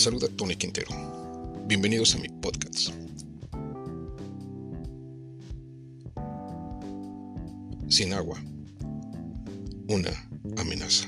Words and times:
Les 0.00 0.04
saluda 0.04 0.28
Tony 0.28 0.56
Quintero. 0.56 0.88
Bienvenidos 1.66 2.14
a 2.14 2.18
mi 2.20 2.28
podcast. 2.30 2.88
Sin 7.86 8.14
agua. 8.14 8.42
Una 9.88 10.10
amenaza. 10.56 11.06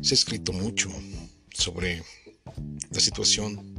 Se 0.00 0.14
ha 0.14 0.18
escrito 0.18 0.52
mucho 0.52 0.90
sobre 1.54 2.02
la 2.90 2.98
situación 2.98 3.76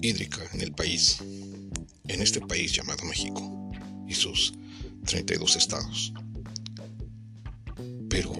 hídrica 0.00 0.48
en 0.54 0.60
el 0.60 0.70
país, 0.70 1.18
en 2.06 2.22
este 2.22 2.40
país 2.40 2.70
llamado 2.70 3.02
México 3.02 3.72
y 4.06 4.14
sus 4.14 4.52
32 5.04 5.56
estados. 5.56 6.12
Pero 8.08 8.32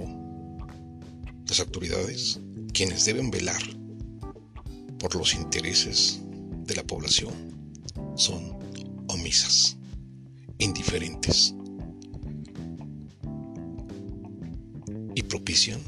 las 1.49 1.59
autoridades, 1.59 2.39
quienes 2.73 3.05
deben 3.05 3.31
velar 3.31 3.63
por 4.99 5.15
los 5.15 5.35
intereses 5.35 6.21
de 6.67 6.75
la 6.75 6.83
población, 6.85 7.33
son 8.17 8.59
omisas, 9.09 9.77
indiferentes 10.59 11.55
y 15.15 15.23
propician 15.23 15.81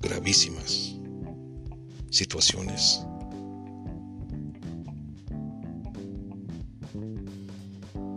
gravísimas 0.00 0.96
situaciones 2.10 3.00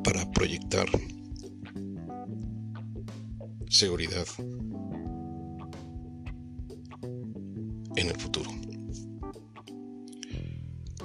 para 0.03 0.29
proyectar 0.31 0.87
seguridad 3.69 4.27
futuro. 8.19 8.51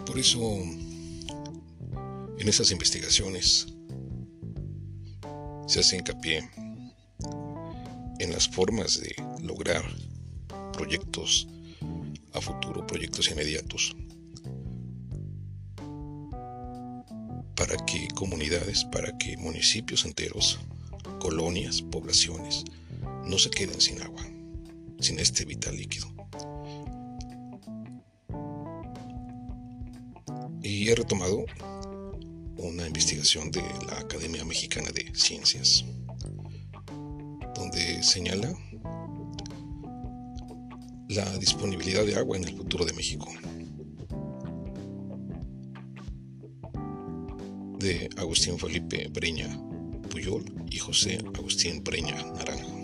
Por 0.07 0.19
eso, 0.19 0.41
en 2.39 2.49
esas 2.49 2.71
investigaciones 2.71 3.67
se 5.67 5.81
hace 5.81 5.97
hincapié 5.97 6.49
en 8.19 8.33
las 8.33 8.49
formas 8.49 9.01
de 9.01 9.15
lograr 9.43 9.85
proyectos 10.73 11.47
a 12.33 12.41
futuro, 12.41 12.87
proyectos 12.87 13.31
inmediatos, 13.31 13.95
para 17.55 17.77
que 17.85 18.09
comunidades, 18.15 18.85
para 18.85 19.17
que 19.19 19.37
municipios 19.37 20.05
enteros, 20.05 20.59
colonias, 21.19 21.83
poblaciones, 21.83 22.65
no 23.25 23.39
se 23.39 23.51
queden 23.51 23.81
sin 23.81 24.01
agua, 24.01 24.25
sin 25.01 25.19
este 25.19 25.45
vital 25.45 25.77
líquido. 25.77 26.18
He 30.89 30.95
retomado 30.95 31.45
una 32.57 32.87
investigación 32.87 33.51
de 33.51 33.61
la 33.61 33.99
Academia 33.99 34.43
Mexicana 34.43 34.91
de 34.91 35.13
Ciencias, 35.15 35.85
donde 37.55 38.03
señala 38.03 38.55
la 41.11 41.37
disponibilidad 41.37 42.07
de 42.07 42.17
agua 42.17 42.39
en 42.39 42.45
el 42.45 42.57
futuro 42.57 42.87
de 42.87 42.95
México. 42.95 43.29
De 47.79 48.09
Agustín 48.17 48.59
Felipe 48.59 49.11
Breña 49.13 49.61
Puyol 50.11 50.43
y 50.71 50.79
José 50.79 51.19
Agustín 51.35 51.85
Breña 51.85 52.17
Naranjo. 52.33 52.79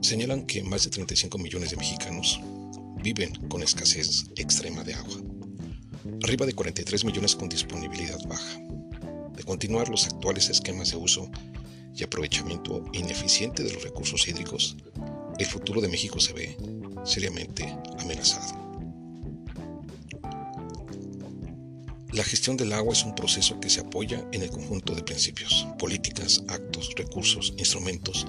Señalan 0.00 0.46
que 0.46 0.62
más 0.62 0.84
de 0.84 0.90
35 0.92 1.36
millones 1.36 1.72
de 1.72 1.76
mexicanos 1.76 2.40
viven 3.06 3.32
con 3.48 3.62
escasez 3.62 4.24
extrema 4.34 4.82
de 4.82 4.92
agua, 4.92 5.18
arriba 6.24 6.44
de 6.44 6.54
43 6.54 7.04
millones 7.04 7.36
con 7.36 7.48
disponibilidad 7.48 8.18
baja. 8.26 8.58
De 9.36 9.44
continuar 9.44 9.88
los 9.88 10.06
actuales 10.06 10.50
esquemas 10.50 10.90
de 10.90 10.96
uso 10.96 11.30
y 11.94 12.02
aprovechamiento 12.02 12.84
ineficiente 12.92 13.62
de 13.62 13.72
los 13.72 13.84
recursos 13.84 14.26
hídricos, 14.26 14.76
el 15.38 15.46
futuro 15.46 15.80
de 15.80 15.86
México 15.86 16.18
se 16.18 16.32
ve 16.32 16.56
seriamente 17.04 17.72
amenazado. 18.00 18.60
La 22.10 22.24
gestión 22.24 22.56
del 22.56 22.72
agua 22.72 22.92
es 22.92 23.04
un 23.04 23.14
proceso 23.14 23.60
que 23.60 23.70
se 23.70 23.82
apoya 23.82 24.26
en 24.32 24.42
el 24.42 24.50
conjunto 24.50 24.96
de 24.96 25.04
principios, 25.04 25.64
políticas, 25.78 26.42
actos, 26.48 26.90
recursos, 26.96 27.54
instrumentos, 27.56 28.26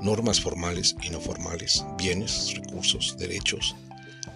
normas 0.00 0.40
formales 0.40 0.96
y 1.04 1.10
no 1.10 1.20
formales, 1.20 1.84
bienes, 1.96 2.52
recursos, 2.56 3.16
derechos, 3.16 3.76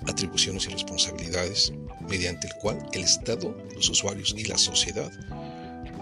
atribuciones 0.09 0.67
y 0.67 0.71
responsabilidades, 0.71 1.73
mediante 2.09 2.47
el 2.47 2.55
cual 2.55 2.87
el 2.93 3.03
Estado, 3.03 3.57
los 3.75 3.89
usuarios 3.89 4.35
y 4.37 4.45
la 4.45 4.59
sociedad 4.59 5.11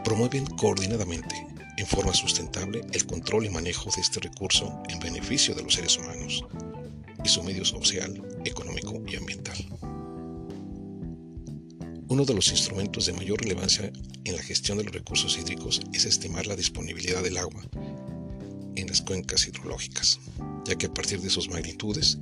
promueven 0.05 0.47
coordinadamente 0.47 1.35
en 1.77 1.87
forma 1.87 2.13
sustentable 2.13 2.83
el 2.93 3.07
control 3.07 3.47
y 3.47 3.51
manejo 3.51 3.91
de 3.95 4.01
este 4.01 4.21
recurso 4.21 4.83
en 4.89 5.01
beneficio 5.01 5.55
de 5.55 5.63
los 5.63 5.75
seres 5.75 5.99
humanos 5.99 6.45
y 7.25 7.29
su 7.29 7.43
medio 7.43 7.65
social, 7.65 8.23
económico 8.45 9.03
y 9.09 9.17
ambiental. 9.17 9.57
Uno 12.07 12.25
de 12.25 12.35
los 12.35 12.49
instrumentos 12.49 13.07
de 13.07 13.15
mayor 13.15 13.41
relevancia 13.41 13.91
en 14.25 14.37
la 14.37 14.43
gestión 14.43 14.79
de 14.79 14.85
los 14.85 14.93
recursos 14.93 15.39
hídricos 15.39 15.81
es 15.93 16.05
estimar 16.05 16.47
la 16.47 16.55
disponibilidad 16.55 17.23
del 17.23 17.39
agua 17.39 17.63
en 18.77 18.87
las 18.87 19.01
cuencas 19.01 19.49
hidrológicas, 19.49 20.21
ya 20.67 20.77
que 20.77 20.87
a 20.87 20.95
partir 20.95 21.21
de 21.21 21.31
sus 21.31 21.49
magnitudes 21.49 22.19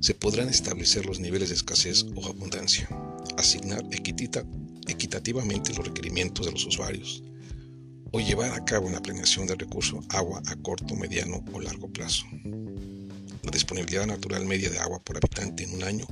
se 0.00 0.14
podrán 0.14 0.48
establecer 0.48 1.06
los 1.06 1.20
niveles 1.20 1.48
de 1.48 1.56
escasez 1.56 2.06
o 2.14 2.26
abundancia, 2.26 2.88
asignar 3.36 3.84
equitativamente 3.90 5.74
los 5.74 5.86
requerimientos 5.86 6.46
de 6.46 6.52
los 6.52 6.64
usuarios, 6.66 7.22
o 8.12 8.20
llevar 8.20 8.52
a 8.52 8.64
cabo 8.64 8.86
una 8.86 9.02
planeación 9.02 9.46
del 9.46 9.58
recurso 9.58 10.00
agua 10.10 10.42
a 10.46 10.56
corto, 10.56 10.94
mediano 10.94 11.44
o 11.52 11.60
largo 11.60 11.88
plazo. 11.92 12.24
La 13.42 13.50
disponibilidad 13.50 14.06
natural 14.06 14.44
media 14.46 14.70
de 14.70 14.78
agua 14.78 15.02
por 15.02 15.16
habitante 15.16 15.64
en 15.64 15.74
un 15.74 15.82
año 15.82 16.06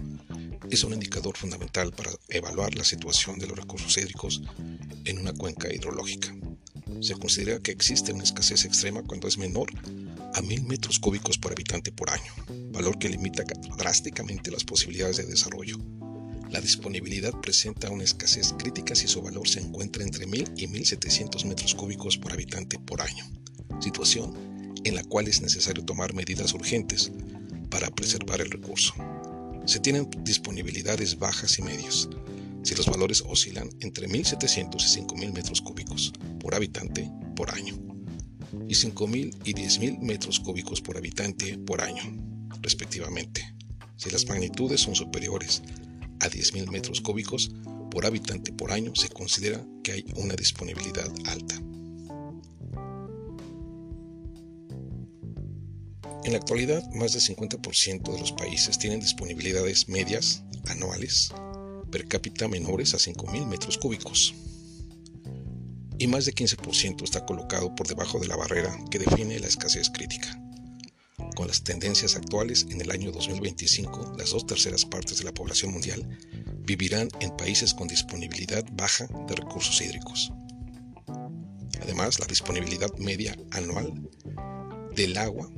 es 0.71 0.83
un 0.85 0.93
indicador 0.93 1.37
fundamental 1.37 1.93
para 1.93 2.11
evaluar 2.29 2.75
la 2.75 2.85
situación 2.85 3.39
de 3.39 3.47
los 3.47 3.57
recursos 3.57 3.97
hídricos 3.97 4.43
en 5.05 5.19
una 5.19 5.33
cuenca 5.33 5.73
hidrológica. 5.73 6.35
Se 7.01 7.15
considera 7.15 7.61
que 7.61 7.71
existe 7.71 8.13
una 8.13 8.25
escasez 8.25 8.65
extrema 8.65 9.03
cuando 9.03 9.29
es 9.29 9.39
menor 9.39 9.69
a 10.37 10.43
mil 10.43 10.63
metros 10.63 10.99
cúbicos 10.99 11.39
por 11.39 11.53
habitante 11.53 11.91
por 11.93 12.11
año, 12.11 12.33
valor 12.71 12.99
que 12.99 13.09
limita 13.09 13.45
drásticamente 13.77 14.51
las 14.51 14.65
posibilidades 14.65 15.17
de 15.17 15.27
desarrollo 15.27 15.79
la 16.51 16.61
disponibilidad 16.61 17.33
presenta 17.41 17.91
una 17.91 18.05
escasez 18.05 18.55
crítica 18.57 18.95
si 18.95 19.09
su 19.09 19.21
valor 19.21 19.49
se 19.49 19.61
encuentra 19.61 20.05
entre 20.05 20.27
1000 20.27 20.53
y 20.57 20.69
1700 20.69 21.45
metros 21.45 21.75
cúbicos 21.75 22.19
por 22.19 22.33
habitante 22.33 22.79
por 22.79 23.03
año, 23.03 23.25
situación 23.81 24.73
en 24.85 24.95
la 24.95 25.03
cual 25.03 25.27
es 25.27 25.43
necesario 25.43 25.85
tomar 25.85 26.15
medidas 26.15 26.55
urgentes 26.55 27.11
para 27.69 27.91
preservar 27.91 28.41
el 28.41 28.51
recurso. 28.51 28.95
Se 29.67 29.81
tienen 29.81 30.09
disponibilidades 30.21 31.19
bajas 31.19 31.59
y 31.59 31.63
medias, 31.63 32.09
si 32.63 32.77
los 32.77 32.87
valores 32.87 33.25
oscilan 33.27 33.69
entre 33.81 34.07
1700 34.07 34.85
y 34.85 34.89
5000 34.89 35.33
metros 35.33 35.61
cúbicos 35.61 36.13
por 36.39 36.55
habitante 36.55 37.11
por 37.35 37.53
año, 37.53 37.77
y 38.69 38.75
5000 38.75 39.37
y 39.45 39.55
10000 39.55 39.99
metros 40.01 40.41
cúbicos 40.41 40.81
por 40.81 40.97
habitante 40.97 41.59
por 41.59 41.81
año, 41.81 42.03
respectivamente. 42.63 43.55
Si 43.97 44.11
las 44.11 44.27
magnitudes 44.27 44.81
son 44.81 44.95
superiores 44.95 45.63
a 46.21 46.29
10.000 46.29 46.71
metros 46.71 47.01
cúbicos 47.01 47.51
por 47.91 48.07
habitante 48.07 48.53
por 48.53 48.73
año, 48.73 48.95
se 48.95 49.09
considera 49.09 49.65
que 49.83 49.93
hay 49.93 50.05
una 50.17 50.35
disponibilidad 50.35 51.11
alta. 51.27 51.55
En 56.25 56.33
la 56.33 56.39
actualidad, 56.39 56.83
más 56.91 57.13
del 57.13 57.23
50% 57.23 58.13
de 58.13 58.19
los 58.19 58.33
países 58.33 58.79
tienen 58.79 59.01
disponibilidades 59.01 59.89
medias 59.89 60.43
anuales 60.67 61.33
per 61.91 62.09
cápita 62.09 62.49
menores 62.49 62.95
a 62.95 62.99
5.000 62.99 63.47
metros 63.47 63.79
cúbicos 63.79 64.35
y 65.99 66.07
más 66.07 66.25
de 66.25 66.35
15% 66.35 67.03
está 67.03 67.25
colocado 67.25 67.75
por 67.75 67.87
debajo 67.87 68.19
de 68.19 68.29
la 68.29 68.37
barrera 68.37 68.77
que 68.91 68.99
define 68.99 69.39
la 69.41 69.47
escasez 69.47 69.91
crítica. 69.91 70.41
Con 71.35 71.49
las 71.49 71.63
tendencias 71.63 72.17
actuales, 72.17 72.67
en 72.71 72.81
el 72.81 72.91
año 72.91 73.13
2025, 73.13 74.15
las 74.19 74.31
dos 74.31 74.47
terceras 74.47 74.85
partes 74.85 75.19
de 75.19 75.25
la 75.25 75.35
población 75.35 75.73
mundial 75.73 76.07
vivirán 76.61 77.09
en 77.21 77.37
países 77.37 77.75
con 77.75 77.89
disponibilidad 77.89 78.65
baja 78.73 79.07
de 79.29 79.35
recursos 79.35 79.81
hídricos. 79.81 80.33
Además, 81.83 82.19
la 82.19 82.27
disponibilidad 82.27 82.93
media 82.99 83.37
anual 83.53 83.93
del 84.95 85.17
agua 85.17 85.51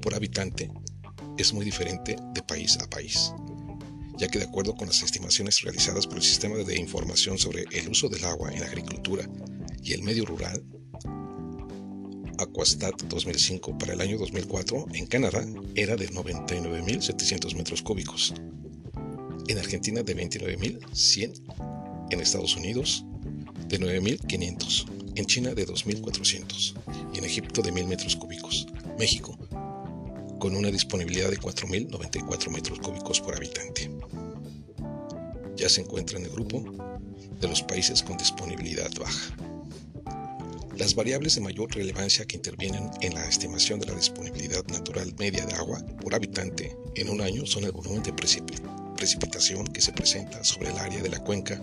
por 0.00 0.14
habitante 0.14 0.70
es 1.36 1.52
muy 1.52 1.64
diferente 1.64 2.16
de 2.32 2.42
país 2.42 2.78
a 2.78 2.88
país, 2.88 3.32
ya 4.16 4.28
que 4.28 4.38
de 4.38 4.44
acuerdo 4.44 4.74
con 4.74 4.88
las 4.88 5.02
estimaciones 5.02 5.60
realizadas 5.60 6.06
por 6.06 6.16
el 6.16 6.22
Sistema 6.22 6.56
de 6.56 6.78
Información 6.78 7.38
sobre 7.38 7.64
el 7.72 7.88
uso 7.88 8.08
del 8.08 8.24
agua 8.24 8.52
en 8.52 8.62
agricultura 8.62 9.28
y 9.82 9.92
el 9.92 10.02
medio 10.02 10.24
rural, 10.24 10.64
Aquastat 12.38 13.02
2005 13.04 13.78
para 13.78 13.94
el 13.94 14.00
año 14.00 14.18
2004 14.18 14.86
en 14.92 15.06
Canadá 15.06 15.46
era 15.74 15.96
de 15.96 16.10
99.700 16.10 17.54
metros 17.56 17.80
cúbicos, 17.82 18.34
en 19.48 19.58
Argentina 19.58 20.02
de 20.02 20.16
29.100, 20.16 22.10
en 22.10 22.20
Estados 22.20 22.56
Unidos 22.56 23.04
de 23.68 23.80
9.500, 23.80 24.86
en 25.16 25.26
China 25.26 25.54
de 25.54 25.66
2.400 25.66 26.74
y 27.14 27.18
en 27.18 27.24
Egipto 27.24 27.62
de 27.62 27.72
1.000 27.72 27.86
metros 27.86 28.16
cúbicos. 28.16 28.66
México, 28.98 29.38
con 30.38 30.54
una 30.54 30.70
disponibilidad 30.70 31.30
de 31.30 31.38
4.094 31.38 32.50
metros 32.50 32.78
cúbicos 32.80 33.20
por 33.20 33.34
habitante. 33.34 33.90
Ya 35.56 35.68
se 35.68 35.80
encuentra 35.80 36.18
en 36.18 36.26
el 36.26 36.30
grupo 36.30 36.64
de 37.40 37.48
los 37.48 37.62
países 37.62 38.02
con 38.02 38.16
disponibilidad 38.16 38.90
baja. 38.98 39.36
Las 40.76 40.94
variables 40.94 41.34
de 41.34 41.40
mayor 41.40 41.74
relevancia 41.74 42.26
que 42.26 42.36
intervienen 42.36 42.90
en 43.00 43.14
la 43.14 43.26
estimación 43.26 43.80
de 43.80 43.86
la 43.86 43.94
disponibilidad 43.94 44.62
natural 44.66 45.14
media 45.18 45.46
de 45.46 45.54
agua 45.54 45.82
por 46.02 46.14
habitante 46.14 46.76
en 46.96 47.08
un 47.08 47.22
año 47.22 47.46
son 47.46 47.64
el 47.64 47.72
volumen 47.72 48.02
de 48.02 48.12
precipitación 48.12 49.66
que 49.68 49.80
se 49.80 49.92
presenta 49.92 50.44
sobre 50.44 50.70
el 50.70 50.78
área 50.78 51.02
de 51.02 51.08
la 51.08 51.24
cuenca 51.24 51.58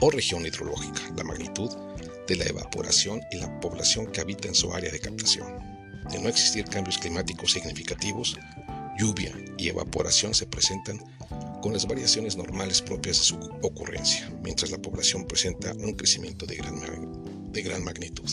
o 0.00 0.10
región 0.10 0.44
hidrológica, 0.44 1.00
la 1.16 1.24
magnitud 1.24 1.70
de 2.26 2.36
la 2.36 2.44
evaporación 2.44 3.22
y 3.32 3.38
la 3.38 3.60
población 3.60 4.06
que 4.12 4.20
habita 4.20 4.46
en 4.46 4.54
su 4.54 4.72
área 4.74 4.90
de 4.90 5.00
captación. 5.00 5.67
De 6.10 6.18
no 6.18 6.28
existir 6.28 6.64
cambios 6.64 6.98
climáticos 6.98 7.52
significativos, 7.52 8.38
lluvia 8.98 9.32
y 9.56 9.68
evaporación 9.68 10.34
se 10.34 10.46
presentan 10.46 10.98
con 11.60 11.72
las 11.72 11.86
variaciones 11.86 12.36
normales 12.36 12.80
propias 12.82 13.18
de 13.18 13.24
su 13.24 13.36
ocurrencia, 13.62 14.30
mientras 14.42 14.70
la 14.70 14.78
población 14.78 15.26
presenta 15.26 15.72
un 15.74 15.92
crecimiento 15.92 16.46
de 16.46 16.56
gran, 17.62 17.84
magnitud. 17.84 18.30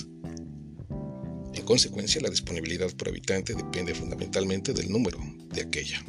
En 1.54 1.64
consecuencia, 1.64 2.22
la 2.22 2.30
disponibilidad 2.30 2.92
por 2.96 3.10
habitante 3.10 3.54
depende 3.54 3.94
fundamentalmente 3.94 4.74
del 4.74 4.92
número 4.92 5.20
de 5.50 5.62
aquella. 5.62 6.04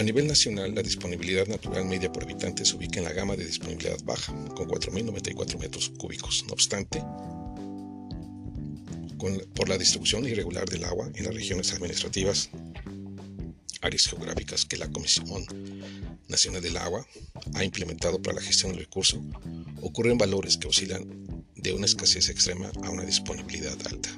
A 0.00 0.02
nivel 0.02 0.26
nacional, 0.26 0.74
la 0.74 0.82
disponibilidad 0.82 1.46
natural 1.46 1.84
media 1.84 2.10
por 2.10 2.22
habitante 2.22 2.64
se 2.64 2.74
ubica 2.74 3.00
en 3.00 3.04
la 3.04 3.12
gama 3.12 3.36
de 3.36 3.44
disponibilidad 3.44 4.02
baja, 4.02 4.32
con 4.54 4.66
4.094 4.66 5.58
metros 5.58 5.92
cúbicos. 5.98 6.42
No 6.46 6.54
obstante, 6.54 7.04
por 9.54 9.68
la 9.68 9.76
distribución 9.76 10.24
irregular 10.24 10.66
del 10.70 10.84
agua 10.84 11.10
en 11.14 11.26
las 11.26 11.34
regiones 11.34 11.74
administrativas, 11.74 12.48
áreas 13.82 14.06
geográficas 14.06 14.64
que 14.64 14.78
la 14.78 14.88
Comisión 14.88 15.44
Nacional 16.28 16.62
del 16.62 16.78
Agua 16.78 17.06
ha 17.52 17.62
implementado 17.62 18.22
para 18.22 18.36
la 18.36 18.42
gestión 18.42 18.72
del 18.72 18.80
recurso, 18.80 19.22
ocurren 19.82 20.16
valores 20.16 20.56
que 20.56 20.68
oscilan 20.68 21.44
de 21.56 21.74
una 21.74 21.84
escasez 21.84 22.30
extrema 22.30 22.72
a 22.84 22.88
una 22.88 23.04
disponibilidad 23.04 23.76
alta. 23.86 24.08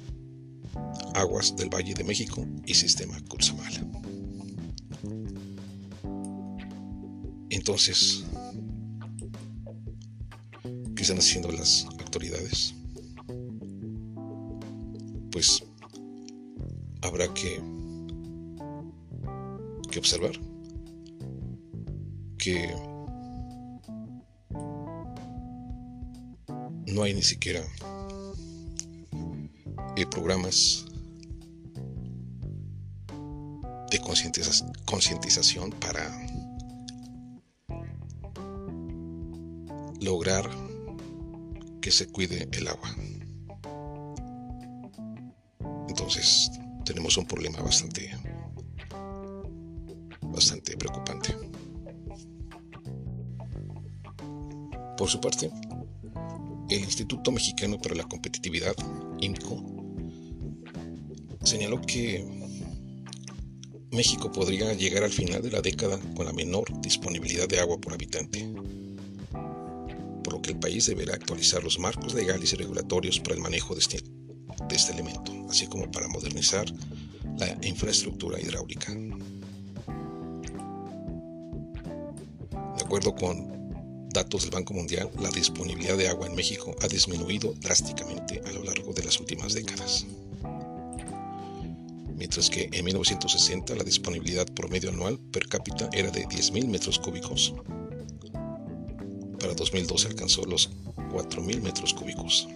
aguas 1.14 1.56
del 1.56 1.70
Valle 1.70 1.94
de 1.94 2.04
México 2.04 2.46
y 2.66 2.74
sistema 2.74 3.18
Cutzamala. 3.28 3.86
Entonces, 7.50 8.24
están 11.04 11.18
haciendo 11.18 11.52
las 11.52 11.84
autoridades, 12.00 12.74
pues 15.30 15.62
habrá 17.02 17.28
que, 17.34 17.60
que 19.90 19.98
observar 19.98 20.32
que 22.38 22.74
no 26.86 27.02
hay 27.02 27.12
ni 27.12 27.22
siquiera 27.22 27.62
eh, 29.96 30.06
programas 30.06 30.86
de 33.90 34.00
concientización 34.86 35.70
para 35.72 36.26
lograr 40.00 40.73
que 41.84 41.90
se 41.90 42.06
cuide 42.06 42.48
el 42.50 42.66
agua. 42.66 42.96
Entonces 45.86 46.50
tenemos 46.82 47.18
un 47.18 47.26
problema 47.26 47.60
bastante, 47.60 48.10
bastante 50.22 50.78
preocupante. 50.78 51.36
Por 54.96 55.10
su 55.10 55.20
parte, 55.20 55.50
el 56.70 56.80
Instituto 56.80 57.30
Mexicano 57.30 57.78
para 57.78 57.96
la 57.96 58.04
Competitividad, 58.04 58.74
INCO, 59.20 59.62
señaló 61.42 61.82
que 61.82 62.24
México 63.90 64.32
podría 64.32 64.72
llegar 64.72 65.04
al 65.04 65.12
final 65.12 65.42
de 65.42 65.50
la 65.50 65.60
década 65.60 66.00
con 66.16 66.24
la 66.24 66.32
menor 66.32 66.80
disponibilidad 66.80 67.46
de 67.46 67.60
agua 67.60 67.78
por 67.78 67.92
habitante 67.92 68.50
que 70.44 70.52
el 70.52 70.58
país 70.58 70.86
deberá 70.86 71.14
actualizar 71.14 71.64
los 71.64 71.78
marcos 71.78 72.12
legales 72.12 72.52
y 72.52 72.56
regulatorios 72.56 73.18
para 73.18 73.34
el 73.34 73.40
manejo 73.40 73.74
de 73.74 73.80
este, 73.80 73.98
de 74.68 74.76
este 74.76 74.92
elemento, 74.92 75.32
así 75.48 75.66
como 75.66 75.90
para 75.90 76.06
modernizar 76.08 76.66
la 77.38 77.58
infraestructura 77.66 78.38
hidráulica. 78.38 78.92
De 82.76 82.82
acuerdo 82.84 83.14
con 83.14 84.08
datos 84.10 84.42
del 84.42 84.50
Banco 84.50 84.74
Mundial, 84.74 85.10
la 85.18 85.30
disponibilidad 85.30 85.96
de 85.96 86.08
agua 86.08 86.26
en 86.26 86.34
México 86.34 86.76
ha 86.82 86.88
disminuido 86.88 87.54
drásticamente 87.54 88.42
a 88.46 88.52
lo 88.52 88.64
largo 88.64 88.92
de 88.92 89.02
las 89.02 89.18
últimas 89.18 89.54
décadas. 89.54 90.04
Mientras 92.16 92.50
que 92.50 92.68
en 92.70 92.84
1960 92.84 93.74
la 93.74 93.82
disponibilidad 93.82 94.46
promedio 94.46 94.90
anual 94.90 95.18
per 95.18 95.48
cápita 95.48 95.88
era 95.92 96.10
de 96.10 96.26
10.000 96.26 96.68
metros 96.68 96.98
cúbicos, 96.98 97.54
para 99.54 99.64
2012 99.64 100.08
alcanzó 100.08 100.44
los 100.44 100.70
4.000 100.96 101.62
metros 101.62 101.94
cúbicos. 101.94 102.48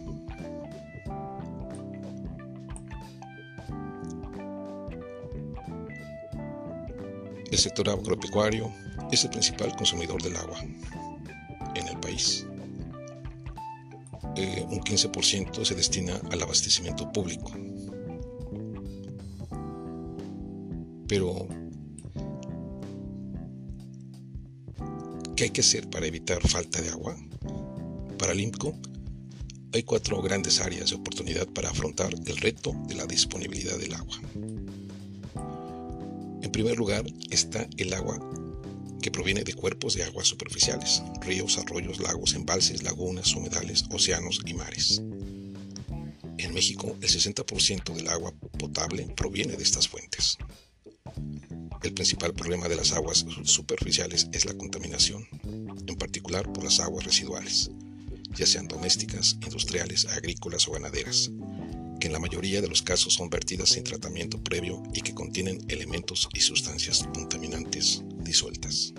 El 7.51 7.59
sector 7.59 7.89
agropecuario 7.89 8.73
es 9.11 9.25
el 9.25 9.31
principal 9.31 9.75
consumidor 9.77 10.23
del 10.23 10.37
agua 10.37 10.59
en 11.75 11.89
el 11.89 11.99
país. 11.99 12.47
Eh, 14.37 14.65
un 14.69 14.81
15% 14.81 15.65
se 15.65 15.75
destina 15.75 16.21
al 16.31 16.43
abastecimiento 16.43 17.11
público. 17.13 17.51
Pero 21.09 21.49
¿Qué 25.39 25.45
hay 25.45 25.51
que 25.51 25.61
hacer 25.61 25.89
para 25.89 26.05
evitar 26.05 26.43
falta 26.49 26.83
de 26.83 26.89
agua? 26.89 27.17
Para 28.19 28.33
el 28.33 28.51
hay 29.73 29.83
cuatro 29.85 30.21
grandes 30.21 30.61
áreas 30.61 30.91
de 30.91 30.97
oportunidad 30.97 31.47
para 31.47 31.71
afrontar 31.71 32.13
el 32.13 32.37
reto 32.39 32.75
de 32.89 32.97
la 32.97 33.07
disponibilidad 33.07 33.79
del 33.79 33.95
agua. 33.95 34.21
En 36.43 36.51
primer 36.51 36.77
lugar 36.77 37.07
está 37.31 37.69
el 37.77 37.95
agua 37.95 38.19
que 39.01 39.13
proviene 39.13 39.45
de 39.45 39.55
cuerpos 39.55 39.95
de 39.95 40.03
aguas 40.03 40.27
superficiales, 40.27 41.05
ríos, 41.21 41.57
arroyos, 41.57 42.01
lagos, 42.01 42.35
embalses, 42.35 42.83
lagunas, 42.83 43.33
humedales, 43.33 43.85
océanos 43.93 44.41
y 44.45 44.55
mares. 44.55 45.01
En 46.39 46.53
México, 46.53 46.97
el 47.01 47.09
60% 47.09 47.95
del 47.95 48.09
agua 48.09 48.35
potable 48.59 49.07
proviene 49.17 49.57
de 49.57 49.63
estas 49.63 49.87
fuentes. 49.87 50.37
El 51.83 51.95
principal 51.95 52.35
problema 52.35 52.69
de 52.69 52.75
las 52.75 52.93
aguas 52.93 53.25
superficiales 53.45 54.29
es 54.33 54.45
la 54.45 54.55
contaminación, 54.55 55.29
en 55.87 55.97
particular 55.97 56.53
por 56.53 56.65
las 56.65 56.81
aguas 56.81 57.05
residuales, 57.05 57.71
ya 58.35 58.47
sean 58.47 58.67
domésticas, 58.67 59.37
industriales, 59.43 60.07
agrícolas 60.07 60.67
o 60.69 60.73
ganaderas, 60.73 61.31
que 62.01 62.09
en 62.09 62.13
la 62.13 62.19
mayoría 62.19 62.61
de 62.61 62.69
los 62.69 62.83
casos 62.83 63.15
son 63.15 63.31
vertidas 63.31 63.71
sin 63.71 63.85
tratamiento 63.85 64.43
previo 64.43 64.83
y 64.93 65.03
que 65.03 65.15
contienen 65.15 65.65
elementos 65.69 66.29
y 66.35 66.41
sustancias 66.41 67.09
contaminantes 67.15 68.03
disueltas. 68.23 68.93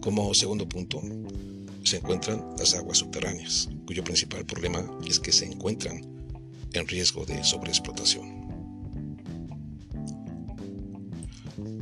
Como 0.00 0.34
segundo 0.34 0.68
punto, 0.68 1.02
se 1.82 1.96
encuentran 1.96 2.44
las 2.58 2.74
aguas 2.74 2.98
subterráneas, 2.98 3.68
cuyo 3.86 4.04
principal 4.04 4.44
problema 4.44 4.88
es 5.04 5.18
que 5.18 5.32
se 5.32 5.46
encuentran 5.46 6.15
en 6.78 6.88
riesgo 6.88 7.24
de 7.24 7.42
sobreexplotación. 7.44 8.46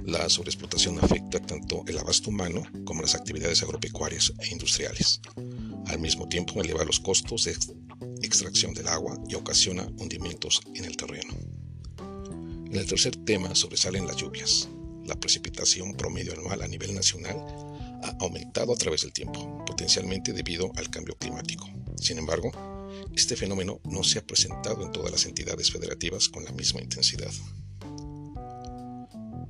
La 0.04 0.28
sobreexplotación 0.28 0.98
afecta 1.02 1.40
tanto 1.40 1.82
el 1.86 1.98
abasto 1.98 2.30
humano 2.30 2.62
como 2.84 3.02
las 3.02 3.14
actividades 3.14 3.62
agropecuarias 3.62 4.32
e 4.38 4.48
industriales. 4.48 5.20
Al 5.86 5.98
mismo 5.98 6.28
tiempo 6.28 6.60
eleva 6.60 6.84
los 6.84 7.00
costos 7.00 7.44
de 7.44 7.56
extracción 8.22 8.74
del 8.74 8.88
agua 8.88 9.18
y 9.28 9.34
ocasiona 9.34 9.86
hundimientos 9.98 10.60
en 10.74 10.84
el 10.84 10.96
terreno. 10.96 11.34
En 12.66 12.76
el 12.76 12.86
tercer 12.86 13.16
tema 13.16 13.54
sobresalen 13.54 14.06
las 14.06 14.16
lluvias. 14.16 14.68
La 15.06 15.16
precipitación 15.16 15.94
promedio 15.94 16.32
anual 16.32 16.62
a 16.62 16.68
nivel 16.68 16.94
nacional 16.94 17.36
ha 18.02 18.16
aumentado 18.20 18.72
a 18.72 18.76
través 18.76 19.02
del 19.02 19.12
tiempo, 19.12 19.64
potencialmente 19.64 20.32
debido 20.32 20.70
al 20.76 20.90
cambio 20.90 21.16
climático. 21.16 21.68
Sin 21.96 22.18
embargo, 22.18 22.52
este 23.14 23.36
fenómeno 23.36 23.80
no 23.84 24.02
se 24.02 24.18
ha 24.18 24.26
presentado 24.26 24.84
en 24.84 24.92
todas 24.92 25.12
las 25.12 25.26
entidades 25.26 25.70
federativas 25.70 26.28
con 26.28 26.44
la 26.44 26.52
misma 26.52 26.80
intensidad. 26.80 27.32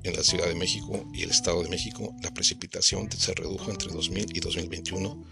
En 0.05 0.15
la 0.15 0.23
Ciudad 0.23 0.47
de 0.47 0.55
México 0.55 1.03
y 1.15 1.23
el 1.23 1.31
Estado 1.31 1.63
de 1.63 1.71
México, 1.71 2.15
la 2.23 2.33
precipitación 2.33 3.11
se 3.11 3.33
redujo 3.33 3.71
entre 3.71 3.91
2000 3.91 4.37
y 4.37 4.41
2021, 4.41 5.25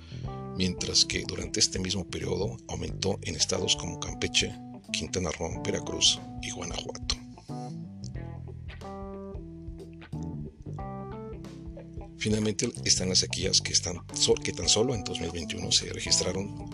mientras 0.57 1.05
que 1.05 1.25
durante 1.29 1.61
este 1.61 1.79
mismo 1.79 2.09
periodo 2.09 2.57
aumentó 2.69 3.19
en 3.23 3.37
estados 3.37 3.77
como 3.77 4.01
Campeche, 4.01 4.51
Quintana 4.91 5.31
Roo, 5.33 5.63
Veracruz 5.63 6.19
y 6.41 6.51
Guanajuato. 6.53 7.17
Finalmente 12.17 12.73
están 12.85 13.09
las 13.09 13.19
sequías 13.19 13.61
que, 13.61 13.73
están, 13.73 13.97
que 14.45 14.53
tan 14.53 14.69
solo 14.69 14.95
en 14.95 15.03
2021 15.03 15.73
se 15.73 15.93
registraron 15.93 16.71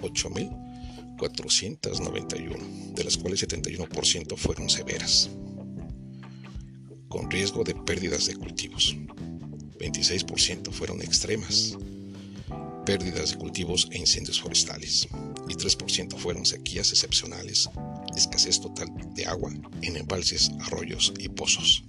8.491, 1.18 2.94
de 2.94 3.04
las 3.04 3.16
cuales 3.16 3.46
71% 3.46 4.36
fueron 4.36 4.70
severas, 4.70 5.30
con 7.08 7.30
riesgo 7.30 7.64
de 7.64 7.74
pérdidas 7.74 8.26
de 8.26 8.36
cultivos. 8.36 8.96
26% 9.78 10.72
fueron 10.72 11.02
extremas, 11.02 11.76
pérdidas 12.84 13.32
de 13.32 13.36
cultivos 13.36 13.88
e 13.90 13.98
incendios 13.98 14.40
forestales, 14.40 15.08
y 15.48 15.54
3% 15.54 16.16
fueron 16.16 16.46
sequías 16.46 16.90
excepcionales, 16.90 17.68
escasez 18.16 18.60
total 18.60 18.88
de 19.14 19.26
agua 19.26 19.52
en 19.82 19.96
embalses, 19.96 20.50
arroyos 20.60 21.12
y 21.18 21.28
pozos. 21.28 21.84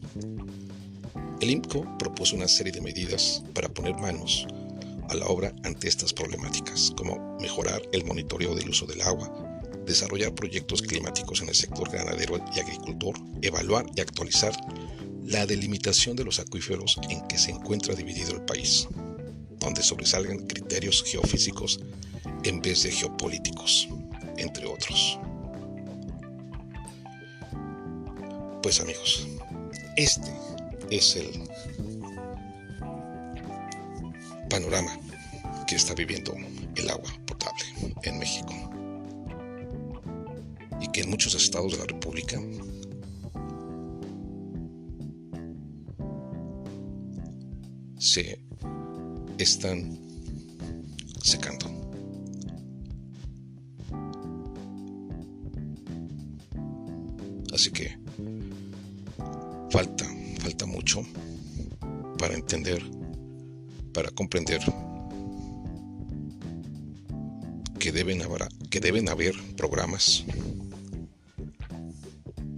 El 1.42 1.50
IMCO 1.52 1.98
propuso 1.98 2.36
una 2.36 2.48
serie 2.48 2.74
de 2.74 2.82
medidas 2.82 3.44
para 3.54 3.70
poner 3.70 3.96
manos 3.96 4.46
a 5.10 5.16
la 5.16 5.25
obra 5.28 5.54
ante 5.63 5.88
estas 5.88 6.13
problemáticas, 6.13 6.94
como 6.96 7.38
mejorar 7.39 7.82
el 7.92 8.06
monitoreo 8.06 8.56
del 8.56 8.70
uso 8.70 8.86
del 8.86 9.01
agua, 9.01 9.32
desarrollar 9.86 10.34
proyectos 10.36 10.82
climáticos 10.82 11.42
en 11.42 11.50
el 11.50 11.56
sector 11.56 11.89
ganadero 11.89 12.39
y 12.56 12.60
agricultor, 12.60 13.16
evaluar 13.42 13.86
y 13.96 14.01
actualizar 14.01 14.56
la 15.25 15.46
delimitación 15.46 16.16
de 16.16 16.24
los 16.24 16.39
acuíferos 16.39 17.00
en 17.10 17.28
que 17.28 17.38
se 17.38 17.51
encuentra 17.51 17.96
dividido 17.96 18.32
el 18.32 18.42
país, 18.42 18.88
donde 19.60 19.84
sobresalgan 19.84 20.48
criterios 20.48 21.04
geofísicos 21.04 21.80
en 22.44 22.62
vez 22.62 22.84
de 22.84 22.92
geopolíticos, 22.92 23.89
entre 24.38 24.66
otros. 24.66 25.20
Pues 28.62 28.80
amigos, 28.80 29.28
este 29.96 30.32
es 30.92 31.16
el 31.16 31.50
panorama 34.60 34.92
que 35.68 35.75
está 35.75 35.94
viviendo 35.94 36.36
el 36.75 36.89
agua 36.89 37.10
potable 37.25 37.63
en 38.04 38.20
México 38.20 38.54
y 40.82 40.88
que 40.92 41.01
en 41.01 41.10
muchos 41.10 41.34
estados 41.36 41.74
de 41.74 41.78
la 41.78 41.86
República 41.86 42.39
se 47.98 48.42
están 49.38 49.98
secando. 51.22 51.68
Así 57.54 57.72
que 57.72 57.98
falta 59.70 60.06
falta 60.39 60.66
mucho 60.66 61.01
para 62.18 62.34
entender, 62.34 62.82
para 64.00 64.12
comprender 64.12 64.62
que 67.82 67.91
deben 67.91 68.22
haber, 68.22 68.48
que 68.70 68.79
deben 68.79 69.10
haber 69.10 69.36
programas 69.58 70.24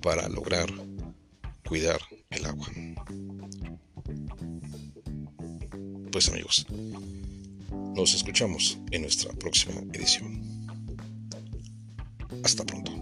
para 0.04 0.30
lograr 0.30 0.72
cuidar 1.68 2.00
el 2.30 2.46
agua. 2.46 2.68
Pues 6.12 6.30
amigos, 6.30 6.68
nos 7.96 8.14
escuchamos 8.14 8.78
en 8.92 9.02
nuestra 9.02 9.34
próxima 9.34 9.82
edición. 9.94 10.44
Hasta 12.44 12.64
pronto. 12.64 13.01